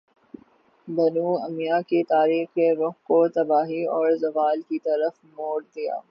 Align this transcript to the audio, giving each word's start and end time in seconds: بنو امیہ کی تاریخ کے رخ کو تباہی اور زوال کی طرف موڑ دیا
بنو 0.87 1.33
امیہ 1.37 1.79
کی 1.89 2.01
تاریخ 2.05 2.47
کے 2.55 2.71
رخ 2.75 2.95
کو 3.03 3.27
تباہی 3.29 3.83
اور 3.87 4.11
زوال 4.17 4.61
کی 4.61 4.79
طرف 4.79 5.13
موڑ 5.37 5.61
دیا 5.65 5.95